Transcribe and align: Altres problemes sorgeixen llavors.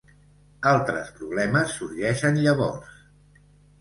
Altres 0.69 1.11
problemes 1.19 1.75
sorgeixen 1.81 2.43
llavors. 2.47 2.97